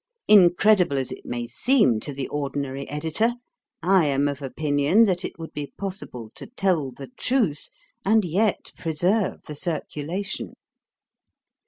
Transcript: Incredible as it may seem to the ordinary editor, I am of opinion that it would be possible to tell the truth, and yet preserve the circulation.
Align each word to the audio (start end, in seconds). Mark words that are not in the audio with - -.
Incredible 0.27 0.97
as 0.97 1.11
it 1.11 1.27
may 1.27 1.45
seem 1.45 1.99
to 1.99 2.11
the 2.11 2.27
ordinary 2.29 2.89
editor, 2.89 3.35
I 3.83 4.07
am 4.07 4.27
of 4.27 4.41
opinion 4.41 5.05
that 5.05 5.23
it 5.23 5.37
would 5.37 5.53
be 5.53 5.73
possible 5.77 6.31
to 6.33 6.47
tell 6.47 6.89
the 6.89 7.11
truth, 7.17 7.69
and 8.03 8.25
yet 8.25 8.71
preserve 8.77 9.43
the 9.43 9.53
circulation. 9.53 10.55